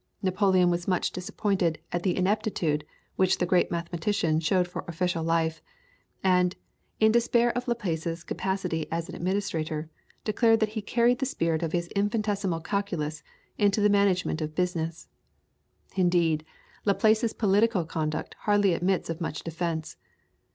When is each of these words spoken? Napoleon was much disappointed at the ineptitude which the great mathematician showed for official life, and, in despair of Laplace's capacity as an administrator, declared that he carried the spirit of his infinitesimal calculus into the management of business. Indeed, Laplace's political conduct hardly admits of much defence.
Napoleon 0.23 0.71
was 0.71 0.87
much 0.87 1.11
disappointed 1.11 1.77
at 1.91 2.01
the 2.01 2.17
ineptitude 2.17 2.85
which 3.17 3.37
the 3.37 3.45
great 3.45 3.69
mathematician 3.69 4.39
showed 4.39 4.67
for 4.67 4.83
official 4.87 5.23
life, 5.23 5.61
and, 6.23 6.55
in 6.99 7.11
despair 7.11 7.51
of 7.55 7.67
Laplace's 7.67 8.23
capacity 8.23 8.87
as 8.91 9.07
an 9.09 9.13
administrator, 9.15 9.91
declared 10.23 10.59
that 10.61 10.69
he 10.69 10.81
carried 10.81 11.19
the 11.19 11.27
spirit 11.27 11.61
of 11.61 11.71
his 11.71 11.87
infinitesimal 11.95 12.61
calculus 12.61 13.21
into 13.59 13.79
the 13.79 13.89
management 13.89 14.41
of 14.41 14.55
business. 14.55 15.07
Indeed, 15.95 16.43
Laplace's 16.83 17.33
political 17.33 17.85
conduct 17.85 18.33
hardly 18.45 18.73
admits 18.73 19.07
of 19.11 19.21
much 19.21 19.43
defence. 19.43 19.97